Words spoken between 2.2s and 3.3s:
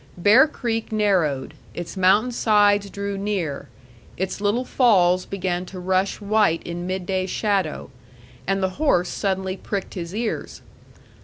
sides drew